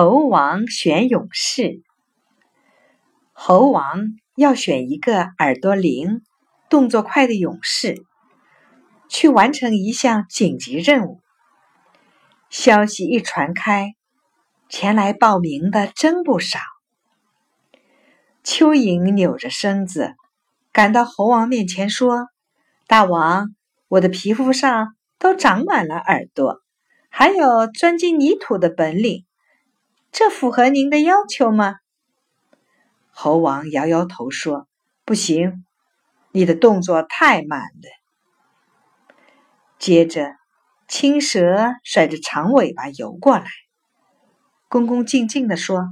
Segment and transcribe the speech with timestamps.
[0.00, 1.82] 猴王选勇士。
[3.32, 6.22] 猴王要选一个耳朵灵、
[6.70, 8.04] 动作快的勇士，
[9.08, 11.18] 去完成一项紧急任务。
[12.48, 13.94] 消息一传开，
[14.68, 16.60] 前来报名的真不少。
[18.44, 20.14] 蚯蚓扭着身子
[20.70, 22.28] 赶到猴王面前，说
[22.86, 23.48] ：“大王，
[23.88, 26.60] 我的皮肤上都长满了耳朵，
[27.10, 29.24] 还有钻进泥土的本领。”
[30.10, 31.76] 这符合您的要求吗？
[33.10, 34.66] 猴王摇摇头说
[35.04, 35.64] ：“不行，
[36.32, 39.14] 你的动作太慢了。”
[39.78, 40.34] 接着，
[40.88, 43.46] 青蛇甩着长尾巴游过来，
[44.68, 45.86] 恭恭敬敬地说：“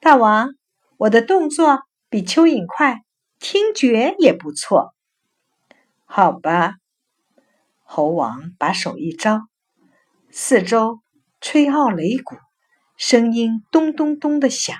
[0.00, 0.50] 大王，
[0.96, 3.02] 我的动作比蚯蚓快，
[3.38, 4.94] 听觉也不错。”
[6.06, 6.74] 好吧，
[7.84, 9.42] 猴王把手一招，
[10.30, 11.00] 四周
[11.40, 12.36] 吹号擂鼓。
[13.02, 14.76] 声音咚咚咚的响，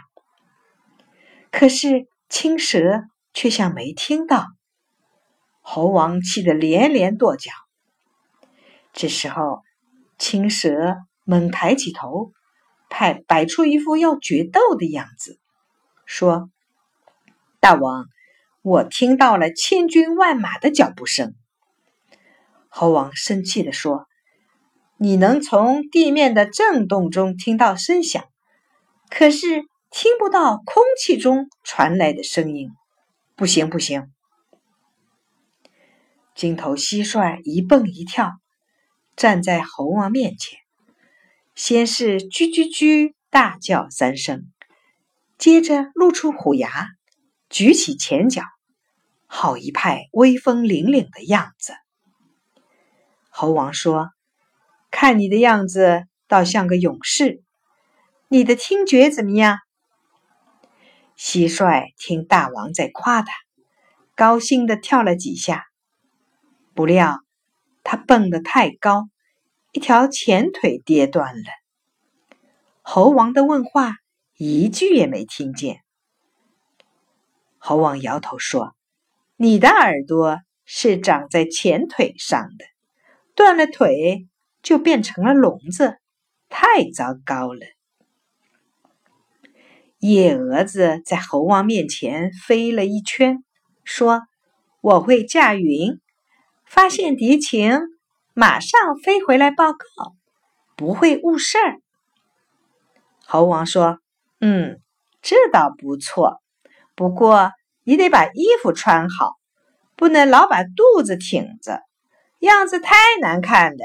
[1.51, 4.47] 可是青蛇却像没听到。
[5.63, 7.51] 猴王气得连连跺脚。
[8.93, 9.63] 这时候，
[10.19, 12.33] 青蛇猛抬起头，
[12.91, 15.41] 派摆出一副要决斗的样子，
[16.05, 16.51] 说
[17.59, 18.05] ：“大王，
[18.61, 21.35] 我听到了千军万马的脚步声。”
[22.69, 24.10] 猴王生气地说。
[25.03, 28.23] 你能从地面的震动中听到声响，
[29.09, 32.69] 可是听不到空气中传来的声音。
[33.35, 34.11] 不行，不行！
[36.35, 38.33] 金头蟋蟀一蹦一跳，
[39.17, 40.59] 站在猴王面前，
[41.55, 44.53] 先是啾啾啾大叫三声，
[45.39, 46.89] 接着露出虎牙，
[47.49, 48.43] 举起前脚，
[49.27, 51.73] 好一派威风凛凛的样子。
[53.31, 54.11] 猴王说。
[54.91, 57.43] 看你的样子，倒像个勇士。
[58.29, 59.59] 你的听觉怎么样？
[61.17, 63.33] 蟋蟀听大王在夸他，
[64.15, 65.65] 高兴地跳了几下。
[66.75, 67.19] 不料
[67.83, 69.09] 他蹦得太高，
[69.73, 71.51] 一条前腿跌断了。
[72.83, 73.97] 猴王的问话
[74.37, 75.81] 一句也没听见。
[77.59, 78.75] 猴王摇头说
[79.37, 82.65] ：“你的耳朵是长在前腿上的，
[83.35, 84.27] 断了腿。”
[84.63, 85.99] 就变成了聋子，
[86.49, 87.61] 太糟糕了。
[89.99, 93.45] 野蛾子在猴王面前飞了一圈，
[93.85, 94.23] 说
[94.81, 96.01] ：“我会驾云，
[96.65, 97.79] 发现敌情，
[98.33, 100.15] 马上飞回来报告，
[100.75, 101.81] 不会误事儿。”
[103.27, 103.99] 猴王说
[104.41, 104.81] ：“嗯，
[105.21, 106.41] 这倒不错，
[106.95, 107.53] 不过
[107.85, 109.37] 你得把衣服穿好，
[109.97, 111.83] 不能老把肚子挺着，
[112.39, 113.85] 样子太难看了。”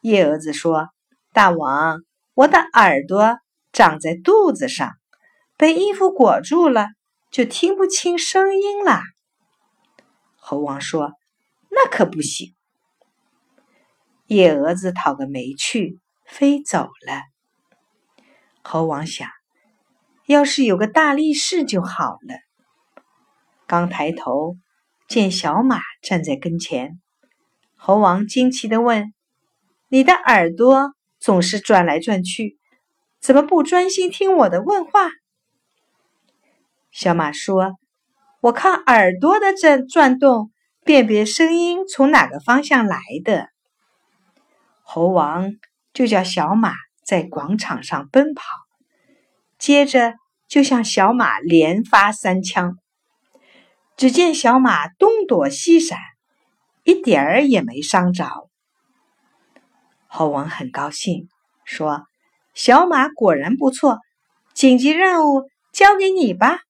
[0.00, 0.88] 夜蛾子说
[1.34, 2.02] ：“大王，
[2.34, 3.36] 我的耳朵
[3.72, 4.92] 长在肚子上，
[5.56, 6.86] 被衣服裹住了，
[7.30, 9.00] 就听不清声音了。”
[10.36, 11.12] 猴王说
[11.70, 12.54] ：“那可不行。”
[14.26, 17.22] 夜蛾子讨个没趣，飞走了。
[18.62, 19.28] 猴王想
[20.26, 22.36] ：“要是有个大力士就好了。”
[23.66, 24.56] 刚抬头，
[25.08, 27.00] 见小马站在跟前，
[27.76, 29.12] 猴王惊奇的问。
[29.90, 32.58] 你的耳朵总是转来转去，
[33.22, 35.10] 怎么不专心听我的问话？
[36.90, 37.78] 小马说
[38.42, 40.50] ：“我靠耳朵的转转动，
[40.84, 43.48] 辨别声音从哪个方向来的。”
[44.84, 45.52] 猴王
[45.94, 48.44] 就叫小马在广场上奔跑，
[49.58, 50.16] 接着
[50.48, 52.76] 就向小马连发三枪。
[53.96, 55.98] 只见小马东躲西闪，
[56.84, 58.47] 一点儿也没伤着。
[60.08, 61.28] 猴王很高兴，
[61.64, 62.06] 说
[62.54, 63.98] ：“小马果然不错，
[64.54, 66.60] 紧急任务交给你吧。”